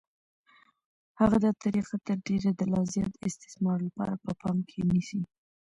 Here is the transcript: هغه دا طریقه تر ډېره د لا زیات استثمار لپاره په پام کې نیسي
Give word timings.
هغه 1.19 1.37
دا 1.45 1.51
طریقه 1.63 1.95
تر 2.07 2.17
ډېره 2.27 2.49
د 2.53 2.61
لا 2.73 2.81
زیات 2.93 3.13
استثمار 3.29 3.77
لپاره 3.87 4.13
په 4.25 4.31
پام 4.41 4.57
کې 4.69 4.79
نیسي 4.91 5.21